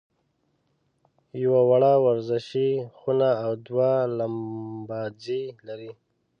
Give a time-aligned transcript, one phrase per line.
[1.43, 5.91] یوه وړه ورزشي خونه او دوه لمباځي لري.